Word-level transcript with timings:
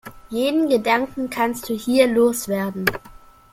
Jeden 0.31 0.67
Gedanken 0.67 1.29
kannst 1.29 1.69
du 1.69 1.75
hier 1.75 2.07
loswerden. 2.07 2.87